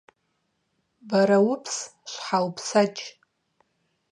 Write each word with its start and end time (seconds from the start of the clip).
Бэрэупс 1.07 1.73
щхьэ 2.11 2.37
упсэкӏ! 2.47 3.03